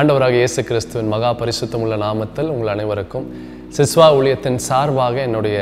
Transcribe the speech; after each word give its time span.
ஆண்டவராக 0.00 0.34
இயேசு 0.40 0.60
கிறிஸ்துவின் 0.68 1.10
மகா 1.12 1.28
பரிசுத்தமுள்ள 1.40 1.96
நாமத்தில் 2.04 2.48
உங்கள் 2.52 2.70
அனைவருக்கும் 2.72 3.26
சிஸ்வா 3.76 4.06
ஊழியத்தின் 4.16 4.58
சார்பாக 4.68 5.16
என்னுடைய 5.26 5.58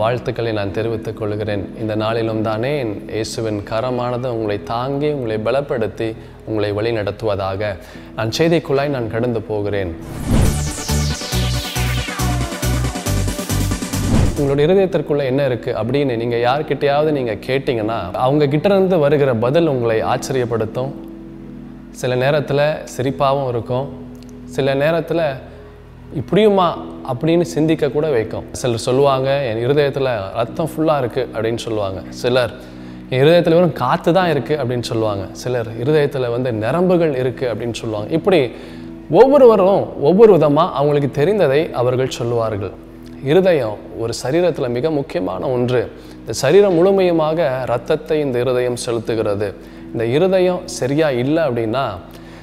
வாழ்த்துக்களை 0.00 0.52
நான் 0.58 0.74
தெரிவித்துக் 0.78 1.18
கொள்கிறேன். 1.20 1.62
இந்த 1.82 1.94
நாளிலும் 2.02 2.42
தானே 2.48 2.72
என் 2.82 2.94
இயேசுவின் 3.14 3.60
கரமானது 3.70 4.28
உங்களை 4.36 4.58
தாங்கி 4.72 5.10
உங்களை 5.18 5.38
பலப்படுத்தி 5.46 6.08
உங்களை 6.48 6.72
வழி 6.78 6.92
நடத்துவதாக 6.98 7.70
நான் 8.18 8.34
செய்திக்குள்ளாய் 8.38 8.94
நான் 8.96 9.12
கடந்து 9.14 9.42
போகிறேன். 9.52 9.92
உங்களோட 14.40 14.60
இருதயத்திற்குள்ள 14.64 15.22
என்ன 15.30 15.42
இருக்கு 15.48 15.70
அப்படின்னு 15.80 16.16
நீங்க 16.20 16.36
யார்கிட்டயாவது 16.46 17.10
நீங்க 17.16 17.32
கேட்டீங்கன்னா 17.46 17.96
அவங்க 18.24 18.44
கிட்ட 18.52 18.68
இருந்து 18.72 18.96
வருகிற 19.04 19.30
பதில் 19.44 19.70
உங்களை 19.72 19.96
ஆச்சரியப்படுத்தும். 20.12 20.90
சில 22.00 22.14
நேரத்தில் 22.22 22.62
சிரிப்பாகவும் 22.94 23.48
இருக்கும். 23.52 23.86
சில 24.56 24.74
நேரத்தில் 24.82 25.24
இப்படியுமா 26.20 26.68
அப்படின்னு 27.10 27.44
சிந்திக்க 27.54 27.90
கூட 27.96 28.06
வைக்கும். 28.16 28.46
சிலர் 28.60 28.86
சொல்லுவாங்க 28.88 29.28
என் 29.50 29.62
இருதயத்தில் 29.66 30.10
ரத்தம் 30.40 30.70
ஃபுல்லாக 30.72 31.02
இருக்குது 31.02 31.28
அப்படின்னு 31.34 31.62
சொல்லுவாங்க. 31.66 32.00
சிலர் 32.22 32.52
என் 33.12 33.20
இருதயத்தில் 33.24 33.56
வெறும் 33.58 33.78
காற்று 33.82 34.12
தான் 34.18 34.32
இருக்குது 34.34 34.60
அப்படின்னு 34.62 34.88
சொல்லுவாங்க. 34.92 35.24
சிலர் 35.42 35.70
இருதயத்தில் 35.82 36.32
வந்து 36.34 36.52
நரம்புகள் 36.64 37.14
இருக்குது 37.22 37.50
அப்படின்னு 37.52 37.78
சொல்லுவாங்க. 37.82 38.10
இப்படி 38.18 38.40
ஒவ்வொருவரும் 39.22 39.80
ஒவ்வொரு 40.10 40.32
விதமாக 40.36 40.76
அவங்களுக்கு 40.80 41.10
தெரிந்ததை 41.20 41.62
அவர்கள் 41.82 42.16
சொல்லுவார்கள். 42.20 42.74
இருதயம் 43.24 43.76
ஒரு 43.98 44.12
சரீரத்தில் 44.22 44.68
மிக 44.68 44.90
முக்கியமான 44.90 45.48
ஒன்று. 45.48 45.90
இந்த 46.20 46.32
சரீரம் 46.32 46.76
முழுமையுமாக 46.78 47.64
ரத்தத்தை 47.64 48.20
இந்த 48.20 48.38
இருதயம் 48.38 48.76
செலுத்துகிறது. 48.86 49.54
இந்த 49.92 50.04
இருதயம் 50.04 50.60
சரியாக 50.64 51.12
இல்லை 51.12 51.42
அப்படின்னா 51.42 51.84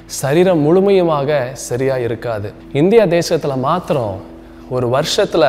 சரீரம் 0.06 0.60
முழுமையுமாக 0.66 1.52
சரியாக 1.52 2.00
இருக்காது. 2.00 2.52
இந்தியா 2.72 3.04
தேசத்தில் 3.04 3.56
மாத்திரம் 3.56 4.20
ஒரு 4.70 4.88
வருஷத்தில் 4.88 5.48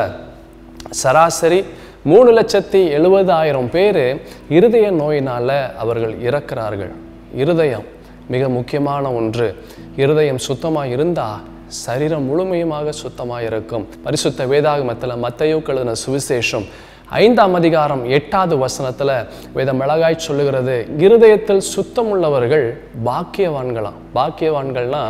சராசரி 0.89 1.63
மூணு 2.03 2.31
லட்சத்தி 2.31 2.81
எழுபதாயிரம் 2.97 3.69
பேர் 3.69 4.21
இருதய 4.49 4.91
நோயினால் 4.91 5.75
அவர்கள் 5.77 6.15
இறக்கிறார்கள். 6.19 6.91
இருதயம் 7.35 7.85
மிக 8.27 8.49
முக்கியமான 8.49 9.11
ஒன்று. 9.11 9.55
இருதயம் 9.95 10.37
சுத்தமாக 10.37 10.87
இருந்தால் 10.87 11.41
சரீரம் 11.67 12.25
முழுமையுமாக 12.27 12.89
சுத்தமாக 12.89 13.43
இருக்கும் 13.43 13.87
பரிசுத்த 14.03 14.45
வேதாகமத்தில் 14.45 15.13
மத்தையோ 15.23 15.57
கழுதின 15.67 15.95
சுவிசேஷம் 16.05 16.65
ஐந்தாம் 17.09 17.53
அதிகாரம் 17.53 18.05
எட்டாவது 18.09 18.57
வசனத்தில் 18.57 19.11
வேதம் 19.53 19.77
மிளகாய் 19.77 20.17
சொல்லுகிறது 20.17 20.87
இருதயத்தில் 20.97 21.59
சுத்தம் 21.59 22.09
உள்ளவர்கள் 22.09 22.81
பாக்கியவான்களாம் 23.05 23.97
பாக்கியவான்கள்னா 24.15 25.01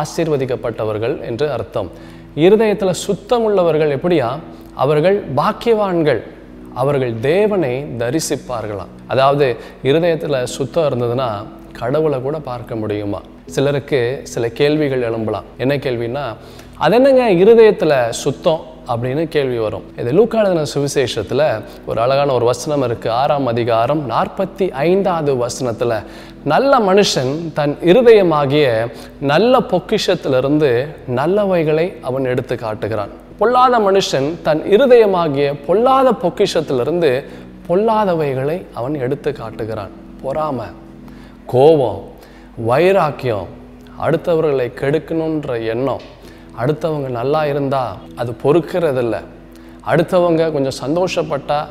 ஆசீர்வதிக்கப்பட்டவர்கள் 0.00 1.20
என்று 1.20 1.50
அர்த்தம். 1.52 1.90
இருதயத்தில் 2.34 2.92
சுத்தம் 2.92 3.44
உள்ளவர்கள் 3.44 3.98
எப்படியா? 3.98 4.38
அவர்கள் 4.74 5.24
பாக்கியவான்கள். 5.36 6.20
அவர்கள் 6.74 7.14
தேவனை 7.20 7.84
தரிசிப்பார்களாம் 7.98 8.94
அதாவது 9.08 9.56
இருதயத்தில் 9.82 10.46
சுத்தம் 10.46 10.86
இருந்ததுன்னா 10.88 11.30
கடவுளை 11.72 12.20
கூட 12.20 12.38
பார்க்க 12.38 12.76
முடியுமா? 12.76 13.20
சிலருக்கு 13.48 14.20
சில 14.22 14.48
கேள்விகள் 14.48 15.10
எழும்பலாம். 15.10 15.44
என்ன 15.58 15.76
கேள்வின்னா 15.76 16.36
அது 16.78 16.94
என்னங்க 16.94 17.30
இருதயத்தில் 17.30 18.10
சுத்தம்? 18.10 18.76
அப்படின்னு 18.88 19.28
கேள்வி 19.28 19.58
வரும். 19.58 19.84
இது 19.98 20.12
லூக்கானதன 20.12 20.66
சுவிசேஷத்தில் 20.74 21.62
ஒரு 21.86 22.00
அழகான 22.00 22.32
ஒரு 22.32 22.44
வசனம் 22.44 22.82
இருக்குது 22.82 23.08
ஆறாம் 23.08 23.46
அதிகாரம் 23.46 24.10
நாற்பத்தி 24.10 24.70
ஐந்தாவது 24.70 25.36
வசனத்தில் 25.36 25.92
நல்ல 26.44 26.78
மனுஷன் 26.78 27.52
தன் 27.54 27.78
இருதயமாகிய 27.84 28.90
நல்ல 29.20 29.58
பொக்கிஷத்திலிருந்து 29.58 30.88
நல்லவைகளை 31.14 32.00
அவன் 32.02 32.24
எடுத்து 32.24 32.56
காட்டுகிறான். 32.56 33.08
பொல்லாத 33.38 33.78
மனுஷன் 33.78 34.42
தன் 34.42 34.62
இருதயமாகிய 34.70 35.54
பொல்லாத 35.66 36.12
பொக்கிஷத்திலிருந்து 36.22 37.24
பொல்லாதவைகளை 37.68 38.64
அவன் 38.74 38.94
எடுத்து 38.94 39.32
காட்டுகிறான். 39.32 39.90
பொறாமை 40.22 40.66
கோபம் 41.46 42.07
வைராக்கியம் 42.64 43.46
அடுத்தவர்களை 44.00 44.72
கெடுக்கணுன்ற 44.80 45.66
எண்ணம். 45.66 46.00
அடுத்தவங்க 46.64 47.08
நல்லா 47.08 47.46
இருந்தால் 47.46 47.96
அது 48.16 48.36
பொறுக்கிறதில்ல. 48.42 49.16
அடுத்தவங்க 49.86 50.52
கொஞ்சம் 50.52 50.78
சந்தோஷப்பட்டா 50.84 51.66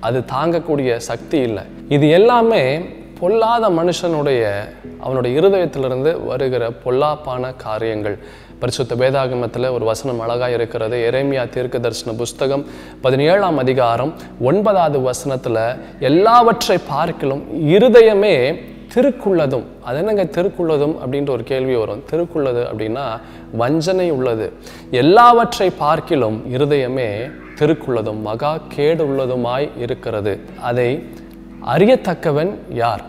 அது 0.00 0.24
தாங்கக்கூடிய 0.32 0.96
சக்தி 0.96 1.38
இல்லை. 1.38 1.62
இது 1.88 2.08
எல்லாமே 2.08 2.88
பொல்லாத 3.20 3.68
மனுஷனுடைய 3.68 4.68
அவனுடைய 5.00 5.40
இருதயத்திலிருந்து 5.40 6.24
வருகிற 6.24 6.70
பொல்லாப்பான 6.84 7.56
காரியங்கள். 7.56 8.18
பரிசுத்த 8.58 8.94
வேதாகமத்தில் 8.94 9.72
ஒரு 9.72 9.84
வசனம் 9.84 10.20
அழகாக 10.20 10.52
இருக்கிறது. 10.52 11.10
எரேமியா 11.10 11.48
தீர்க்க 11.48 11.78
தரிசன 11.78 12.16
புஸ்தகம் 12.16 12.66
பதினேழாம் 13.00 13.58
அதிகாரம் 13.58 14.14
ஒன்பதாவது 14.40 15.00
வசனத்தில் 15.00 15.76
எல்லாவற்றை 16.00 16.78
பார்க்கிலும் 16.88 17.68
இருதயமே 17.68 18.60
திருக்குள்ளதும் 18.94 19.64
அது 19.84 19.98
என்னங்க 19.98 20.24
திருக்குள்ளதும் 20.24 20.94
அப்படின்ற 21.04 21.30
ஒரு 21.30 21.44
கேள்வி 21.44 21.74
வரும். 21.74 22.02
திருக்குள்ளது 22.10 22.62
அப்படின்னா 22.70 23.20
வஞ்சனை 23.52 24.10
உள்ளது. 24.10 24.52
எல்லாவற்றை 24.90 25.70
பார்க்கிலும் 25.70 26.42
இருதயமே 26.52 27.30
திருக்குள்ளதும் 27.58 28.20
மகா 28.20 28.58
கேடு 28.68 29.04
உள்ளதுமாய் 29.08 29.68
இருக்கிறது. 29.78 30.40
அதை 30.60 31.04
அறியத்தக்கவன் 31.66 32.52
யார்? 32.72 33.02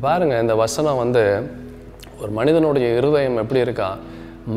பாருங்கள் 0.00 0.40
இந்த 0.40 0.54
வசனம் 0.54 0.96
வந்து 0.96 1.50
ஒரு 2.20 2.30
மனிதனுடைய 2.30 2.96
இருதயம் 2.96 3.36
எப்படி 3.36 3.60
இருக்கா? 3.60 3.96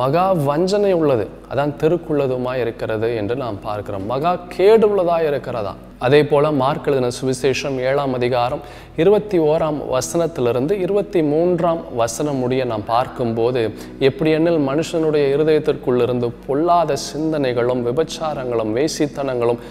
மகா 0.01 0.25
வஞ்சனை 0.47 0.91
உள்ளது. 0.99 1.25
அதான் 1.51 1.73
தெருக்குள்ளதுமாய் 1.81 2.61
இருக்கிறது 2.63 3.07
என்று 3.15 3.35
நாம் 3.43 3.57
பார்க்கிறோம். 3.63 4.05
மகா 4.11 4.31
கேடு 4.53 4.85
உள்ளதாக 4.89 5.27
இருக்கிறதா? 5.31 5.73
அதே 6.05 6.21
போல 6.29 6.51
மார்க் 6.61 6.87
எழுதின 6.87 7.09
சுவிசேஷம் 7.17 7.77
ஏழாம் 7.89 8.13
அதிகாரம் 8.13 8.63
இருபத்தி 9.01 9.37
ஓராம் 9.49 9.79
வசனத்திலிருந்து 9.95 10.73
இருபத்தி 10.85 11.21
மூன்றாம் 11.23 11.81
வசனம் 12.01 12.41
முடிய 12.43 12.65
நாம் 12.71 12.85
பார்க்கும்போது 12.87 13.61
எப்படி 14.09 14.31
எண்ணில் 14.37 14.61
மனுஷனுடைய 14.69 15.25
இருதயத்திற்குள்ளிருந்து 15.35 16.29
பொல்லாத 16.47 16.97
சிந்தனைகளும் 17.09 17.83
விபச்சாரங்களும் 17.89 18.73
வேசித்தனங்களும் 18.79 19.61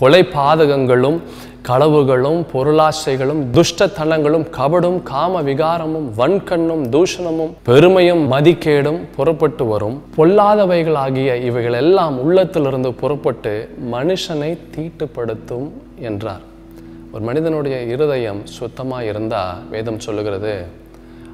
கொலை 0.00 0.20
பாதகங்களும் 0.22 1.20
களவுகளும் 1.68 2.38
பொருளாசைகளும் 2.52 3.40
துஷ்டத்தனங்களும் 3.56 4.46
கபடும் 4.58 5.02
காம 5.02 5.42
விகாரமும் 5.42 6.06
வன்கண்ணும் 6.18 6.84
தூஷணமும் 6.94 7.52
பெருமையும் 7.62 8.32
மதிக்கேடும் 8.32 8.98
புறப்பட்டு 9.16 9.64
வரும். 9.64 10.02
பொல்லாதவைகளாகிய 10.16 11.34
இவைகள் 11.42 11.72
எல்லாம் 11.72 12.18
உள்ளத்திலிருந்து 12.18 12.92
புறப்பட்டு 12.94 13.76
மனுஷனை 13.92 14.58
தீட்டுப்படுத்தும் 14.76 15.68
என்றார். 15.98 16.40
ஒரு 17.12 17.24
மனிதனுடைய 17.24 17.82
இருதயம் 17.82 18.46
சுத்தமாக 18.46 19.04
இருந்தால் 19.04 19.56
வேதம் 19.70 20.00
சொல்லுகிறது 20.00 20.66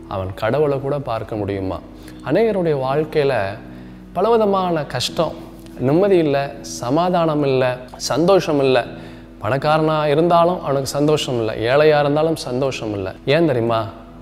அவன் 0.08 0.34
கடவுளை 0.34 0.80
கூட 0.80 0.98
பார்க்க 0.98 1.36
முடியுமா? 1.36 1.80
அநேகருடைய 2.24 2.78
வாழ்க்கையில் 2.78 3.38
பலவிதமான 4.12 4.84
கஷ்டம் 4.84 5.44
நிம்மதி 5.80 6.18
இல்லை 6.18 6.42
சமாதானம் 6.60 7.44
இல்லை 7.44 7.70
சந்தோஷம் 7.96 8.60
இல்லை 8.60 8.82
பணக்காரனாக 9.42 10.10
இருந்தாலும் 10.10 10.62
அவனுக்கு 10.64 10.90
சந்தோஷம் 10.98 11.38
இல்லை 11.40 11.54
ஏழையாக 11.70 12.02
இருந்தாலும் 12.04 12.36
சந்தோஷம் 12.36 12.92
இல்லை 12.92 13.12
ஏன் 13.24 13.46
தெரியுமா? 13.46 13.80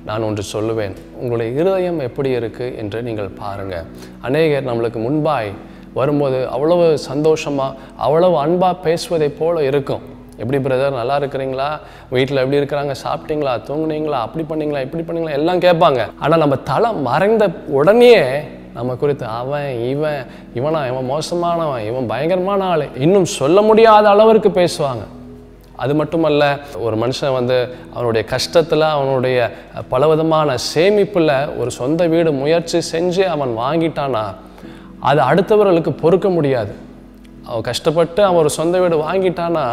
நான் 0.09 0.23
ஒன்று 0.23 0.43
சொல்லுவேன். 0.53 0.95
உங்களுடைய 1.21 1.61
இருதயம் 1.61 2.01
எப்படி 2.01 2.31
இருக்குது 2.39 2.75
என்று 2.81 3.03
நீங்கள் 3.03 3.31
பாருங்கள் 3.43 3.87
அநேகர் 4.23 4.67
நம்மளுக்கு 4.71 5.01
முன்பாய் 5.07 5.53
வரும்போது 5.95 6.49
அவ்வளவு 6.49 6.99
சந்தோஷமாக 6.99 7.77
அவ்வளவு 7.97 8.37
அன்பாக 8.39 8.75
பேசுவதை 8.87 9.29
போல 9.29 9.63
இருக்கும். 9.63 10.03
எப்படி 10.37 10.59
பிரதர் 10.59 10.99
நல்லா 11.01 11.17
இருக்கிறீங்களா? 11.19 11.69
வீட்டில் 12.11 12.43
எப்படி 12.43 12.61
இருக்கிறாங்க? 12.61 12.95
சாப்பிட்டீங்களா? 13.05 13.53
தூங்குனீங்களா? 13.69 14.21
அப்படி 14.27 14.45
பண்ணீங்களா? 14.51 14.81
இப்படி 14.81 15.03
பண்ணீங்களா? 15.03 15.39
எல்லாம் 15.41 15.61
கேட்பாங்க. 15.61 16.01
ஆனால் 16.19 16.39
நம்ம 16.39 16.57
தலை 16.57 16.93
மறைந்த 16.93 17.47
உடனே 17.67 18.15
நம்ம 18.75 18.95
குறித்து 18.95 19.27
அவன் 19.27 19.69
இவன் 19.89 20.21
இவனா 20.55 20.81
இவன் 20.91 21.11
மோசமானவன் 21.11 21.85
இவன் 21.87 22.07
பயங்கரமான 22.07 22.65
ஆள். 22.65 22.85
இன்னும் 22.99 23.25
சொல்ல 23.25 23.63
முடியாத 23.63 24.09
அளவிற்கு 24.09 24.49
பேசுவாங்க. 24.49 25.05
அது 25.77 25.95
மட்டுமல்ல 25.95 26.43
ஒரு 26.79 26.97
மனுஷன் 26.97 27.33
வந்து 27.33 27.57
அவனுடைய 27.95 28.29
கஷ்டத்தில் 28.31 28.85
அவனுடைய 28.91 29.39
பலவிதமான 29.89 30.57
சேமிப்பில் 30.75 31.59
ஒரு 31.59 31.71
சொந்த 31.71 32.07
வீடு 32.07 32.33
முயற்சி 32.33 32.79
செஞ்சு 32.93 33.25
அவன் 33.35 33.55
வாங்கிட்டானா 33.59 34.25
அது 35.01 35.21
அடுத்தவர்களுக்கு 35.21 35.91
பொறுக்க 35.91 36.29
முடியாது. 36.29 36.75
அவன் 37.47 37.67
கஷ்டப்பட்டு 37.71 38.25
அவன் 38.25 38.39
ஒரு 38.39 38.51
சொந்த 38.51 38.79
வீடு 38.81 38.99
வாங்கிட்டானா 39.03 39.65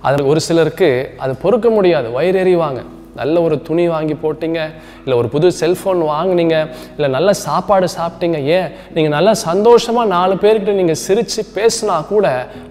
அதில் 0.00 0.26
ஒரு 0.26 0.40
சிலருக்கு 0.40 0.90
அது 1.18 1.32
பொறுக்க 1.36 1.68
முடியாது. 1.70 2.10
வயிறு 2.10 2.38
எறிவாங்க 2.44 2.80
நல்ல 3.20 3.42
ஒரு 3.46 3.56
துணி 3.68 3.84
வாங்கி 3.94 4.16
போட்டீங்க 4.24 4.60
இல்லை 5.04 5.16
ஒரு 5.22 5.28
புது 5.34 5.48
செல்ஃபோன் 5.60 6.02
வாங்கினீங்க 6.12 6.56
இல்லை 6.96 7.08
நல்ல 7.16 7.30
சாப்பாடு 7.46 7.88
சாப்பிட்டீங்க 7.98 8.38
ஏன்? 8.58 8.68
நீங்கள் 8.96 9.14
நல்லா 9.16 9.32
சந்தோஷமாக 9.48 10.12
நாலு 10.16 10.36
பேர்கிட்ட 10.44 10.74
நீங்கள் 10.80 11.02
சிரித்து 11.06 11.42
பேசினா 11.56 11.96
கூட 12.12 12.26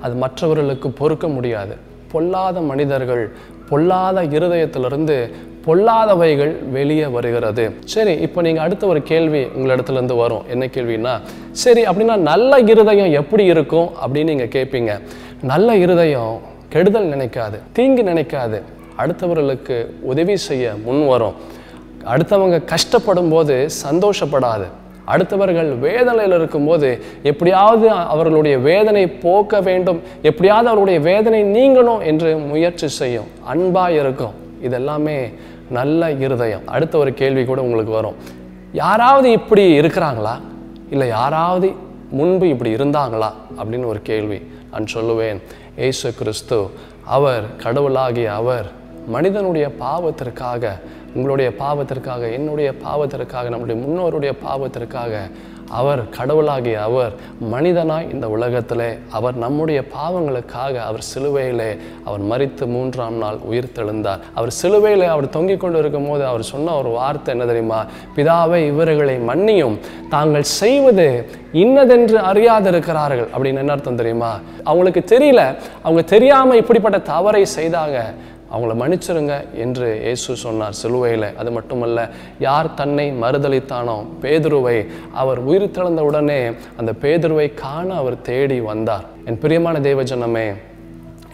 அது 0.05 0.15
மற்றவர்களுக்கு 0.25 0.89
பொறுக்க 1.01 1.27
முடியாது. 1.35 1.75
பொல்லாத 2.13 2.57
மனிதர்கள் 2.71 3.25
பொல்லாத 3.69 4.17
இருதயத்திலிருந்து 4.37 5.17
பொல்லாதவைகள் 5.65 6.51
வெளியே 6.75 7.05
வருகிறது. 7.13 7.63
சரி 7.93 8.13
இப்போ 8.25 8.39
நீங்கள் 8.45 8.63
அடுத்த 8.65 8.83
ஒரு 8.91 8.99
கேள்வி 9.11 9.41
உங்களிடத்துலேருந்து 9.55 10.17
வரும். 10.23 10.43
என்ன 10.53 10.63
கேள்வின்னா 10.75 11.13
சரி 11.63 11.83
அப்படின்னா 11.89 12.15
நல்ல 12.31 12.59
இருதயம் 12.71 13.15
எப்படி 13.21 13.45
இருக்கும் 13.53 13.89
அப்படின்னு 14.03 14.33
நீங்கள் 14.33 14.53
கேட்பீங்க 14.55 14.91
நல்ல 15.51 15.69
இருதயம் 15.85 16.35
கெடுதல் 16.73 17.11
நினைக்காது 17.13 17.57
தீங்கு 17.77 18.03
நினைக்காது. 18.11 18.57
அடுத்தவர்களுக்கு 18.97 19.85
உதவி 20.01 20.37
செய்ய 20.37 20.73
முன் 20.83 21.07
வரும். 21.07 21.33
அடுத்தவங்க 22.05 22.63
கஷ்டப்படும் 22.65 23.29
போது 23.29 23.67
சந்தோஷப்படாது. 23.91 24.65
அடுத்தவர்கள் 25.07 25.79
வேதனையில் 25.79 26.35
இருக்கும்போது 26.35 27.03
எப்படியாவது 27.23 27.89
அவர்களுடைய 27.89 28.57
வேதனை 28.57 29.07
போக்க 29.07 29.61
வேண்டும். 29.61 30.01
எப்படியாவது 30.21 30.69
அவர்களுடைய 30.69 30.99
வேதனை 30.99 31.43
நீங்கணும் 31.43 32.05
என்று 32.05 32.37
முயற்சி 32.37 32.87
செய்யும். 32.87 33.27
அன்பாக 33.43 33.91
இருக்கும். 33.91 34.33
இதெல்லாமே 34.63 35.33
நல்ல 35.69 36.11
இருதயம். 36.11 36.67
அடுத்த 36.67 36.97
ஒரு 36.97 37.13
கேள்வி 37.13 37.45
கூட 37.45 37.61
உங்களுக்கு 37.61 37.91
வரும். 37.91 38.15
யாராவது 38.73 39.31
இப்படி 39.31 39.79
இருக்கிறாங்களா? 39.79 40.39
இல்லை 40.89 41.07
யாராவது 41.07 41.71
முன்பு 42.09 42.47
இப்படி 42.47 42.73
இருந்தாங்களா? 42.73 43.31
அப்படின்னு 43.57 43.85
ஒரு 43.85 44.01
கேள்வி 44.01 44.41
நான் 44.71 44.85
சொல்லுவேன். 44.93 45.41
ஏசு 45.77 46.13
கிறிஸ்து 46.13 46.69
அவர் 47.05 47.55
கடவுளாகிய 47.55 48.33
அவர் 48.33 48.83
மனிதனுடைய 49.07 49.71
பாவத்திற்காக 49.79 50.69
உங்களுடைய 51.15 51.51
பாவத்திற்காக 51.59 52.31
என்னுடைய 52.31 52.73
பாவத்திற்காக 52.83 53.49
நம்முடைய 53.49 53.81
முன்னோருடைய 53.81 54.31
பாவத்திற்காக 54.47 55.15
அவர் 55.69 56.09
கடவுளாகிய 56.09 56.81
அவர் 56.81 57.11
மனிதனாய் 57.51 58.13
இந்த 58.13 58.29
உலகத்திலே 58.29 58.97
அவர் 59.11 59.35
நம்முடைய 59.35 59.81
பாவங்களுக்காக 59.81 60.75
அவர் 60.79 61.05
சிலுவையிலே 61.15 61.77
அவர் 62.03 62.21
மறித்து 62.21 62.65
மூன்றாம் 62.65 63.13
நாள் 63.13 63.37
உயிர் 63.43 63.71
தெழுந்தார். 63.75 64.19
அவர் 64.33 64.53
சிலுவையிலே 64.61 65.05
அவர் 65.05 65.29
தொங்கிக் 65.29 65.59
கொண்டு 65.59 65.79
இருக்கும் 65.79 66.07
போது 66.07 66.25
அவர் 66.25 66.43
சொன்ன 66.43 66.73
ஒரு 66.73 66.89
வார்த்தை 66.89 67.33
என்ன 67.33 67.45
தெரியுமா? 67.45 67.85
பிதாவை 68.15 68.67
இவர்களை 68.67 69.17
மன்னியும். 69.17 69.79
தாங்கள் 70.09 70.43
செய்வது 70.43 71.29
இன்னதென்று 71.51 72.17
அறியாதிருக்கிறார்கள். 72.17 73.27
அப்படின்னு 73.37 73.57
என்ன 73.57 73.71
அர்த்தம் 73.71 73.95
தெரியுமா? 73.95 74.39
அவங்களுக்கு 74.63 75.17
தெரியல. 75.17 75.55
அவங்க 75.81 76.01
தெரியாமல் 76.01 76.57
இப்படிப்பட்ட 76.57 76.99
தவறை 76.99 77.45
செய்தாங்க. 77.59 78.03
அவங்கள 78.55 78.73
மன்னிச்சிருங்க 78.81 79.35
என்று 79.63 79.87
இயேசு 80.03 80.35
சொன்னார் 80.43 80.77
சிலுவையில். 80.81 81.27
அது 81.41 81.49
மட்டுமல்ல 81.51 82.09
யார் 82.39 82.73
தன்னை 82.73 83.07
மறுதளித்தானோ 83.23 83.97
பேதுருவை 84.21 84.77
அவர் 85.23 85.39
உயிர் 85.49 85.73
திறந்த 85.77 86.03
உடனே 86.09 86.39
அந்த 86.77 86.93
பேதுருவை 87.01 87.47
காண 87.63 87.87
அவர் 88.01 88.21
தேடி 88.21 88.59
வந்தார். 88.71 89.05
என் 89.25 89.41
பிரியமான 89.43 89.79
தேவஜனமே 89.89 90.47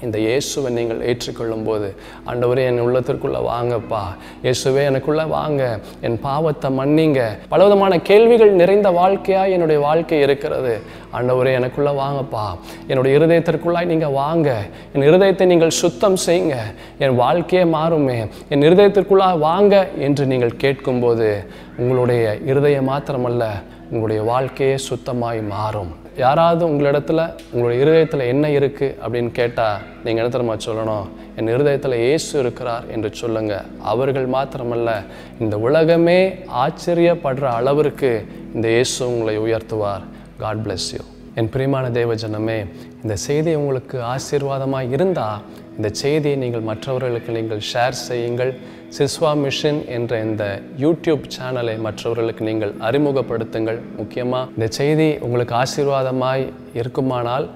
இந்த 0.01 0.17
இயேசுவை 0.17 0.73
நீங்கள் 0.73 1.01
ஏற்றுக்கொள்ளும் 1.01 1.63
போது 1.63 1.95
ஆண்டவரே 2.25 2.63
என் 2.65 2.81
உள்ளத்திற்குள்ளே 2.81 3.41
வாங்கப்பா. 3.51 4.01
இயேசுவே 4.43 4.83
எனக்குள்ளே 4.91 5.27
வாங்க. 5.27 5.79
என் 6.01 6.19
பாவத்தை 6.19 6.69
மன்னிங்க. 6.77 7.21
பலவிதமான 7.49 7.99
கேள்விகள் 7.99 8.51
நிறைந்த 8.51 8.91
வாழ்க்கையாக 8.91 9.49
என்னுடைய 9.49 9.81
வாழ்க்கை 9.81 10.19
இருக்கிறது. 10.19 10.81
ஆண்டவரே 11.13 11.53
எனக்குள்ளே 11.59 11.93
வாங்கப்பா. 12.03 12.45
என்னுடைய 12.87 13.19
இருதயத்திற்குள்ளாய் 13.19 13.91
நீங்கள் 13.93 14.11
வாங்க. 14.11 14.49
என் 14.93 15.07
இருதயத்தை 15.09 15.45
நீங்கள் 15.45 15.69
சுத்தம் 15.69 16.17
செய்யுங்க. 16.25 16.57
என் 16.97 17.15
வாழ்க்கையே 17.15 17.63
மாறுமே. 17.77 18.19
என் 18.49 18.61
இருதயத்திற்குள்ளாக 18.61 19.39
வாங்க 19.39 19.89
என்று 19.97 20.25
நீங்கள் 20.25 20.55
கேட்கும்போது 20.55 21.29
உங்களுடைய 21.77 22.37
இருதயம் 22.45 22.89
மாத்திரமல்ல 22.89 23.43
உங்களுடைய 23.91 24.23
வாழ்க்கையே 24.23 24.75
சுத்தமாய் 24.89 25.47
மாறும். 25.47 26.00
யாராவது 26.17 26.67
உங்களிடத்துல 26.67 27.33
உங்களுடைய 27.51 27.81
இருதயத்தில் 27.81 28.19
என்ன 28.19 28.49
இருக்குது 28.49 28.95
அப்படின்னு 29.03 29.31
கேட்டால் 29.31 29.81
நீங்கள் 30.03 30.23
என்ன 30.23 30.37
தெரியுமா 30.37 30.55
சொல்லணும்? 30.65 31.07
என் 31.35 31.47
இருதயத்தில் 31.47 31.91
இயேசு 31.91 32.39
இருக்கிறார் 32.39 32.83
என்று 32.89 33.13
சொல்லுங்கள் 33.13 33.65
அவர்கள் 33.81 34.27
மாத்திரமல்ல 34.27 35.03
இந்த 35.39 35.57
உலகமே 35.57 36.19
ஆச்சரியப்படுற 36.63 37.41
அளவிற்கு 37.41 38.25
இந்த 38.55 38.67
இயேசு 38.67 39.07
உங்களை 39.07 39.39
உயர்த்துவார். 39.39 40.01
காட் 40.37 40.57
பிளெஸ் 40.57 40.91
யூ 40.93 41.03
என் 41.39 41.49
பிரியமான 41.51 41.85
தேவஜனமே 41.97 42.57
இந்த 43.03 43.15
செய்தி 43.25 43.51
உங்களுக்கு 43.59 43.97
ஆசீர்வாதமாக 44.13 44.91
இருந்தால் 44.95 45.43
இந்த 45.77 45.89
செய்தியை 46.01 46.37
நீங்கள் 46.41 46.65
மற்றவர்களுக்கு 46.69 47.31
நீங்கள் 47.37 47.61
ஷேர் 47.69 47.95
செய்யுங்கள். 48.07 48.51
சிஸ்வா 48.97 49.31
மிஷன் 49.43 49.79
என்ற 49.97 50.19
இந்த 50.27 50.45
யூடியூப் 50.83 51.23
சேனலை 51.35 51.75
மற்றவர்களுக்கு 51.87 52.43
நீங்கள் 52.49 52.73
அறிமுகப்படுத்துங்கள். 52.87 53.79
முக்கியமாக 53.99 54.51
இந்த 54.57 54.67
செய்தி 54.79 55.07
உங்களுக்கு 55.27 55.55
ஆசீர்வாதமாய் 55.63 56.45
இருக்குமானால் 56.81 57.47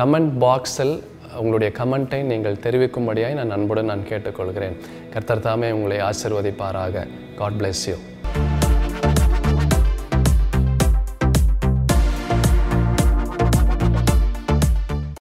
கமெண்ட் 0.00 0.34
பாக்ஸில் 0.44 0.96
உங்களுடைய 1.40 1.70
கமெண்ட்டை 1.80 2.20
நீங்கள் 2.32 2.62
தெரிவிக்கும்படியாய் 2.66 3.38
நான் 3.40 3.54
அன்புடன் 3.56 3.90
நான் 3.92 4.08
கேட்டுக்கொள்கிறேன். 4.10 4.76
கர்த்தர் 5.14 5.46
தாமே 5.48 5.70
உங்களை 5.78 5.98
ஆசிர்வதிப்பாராக. 6.10 7.06
God 7.40 7.58
bless 7.62 7.84
you 7.90 7.96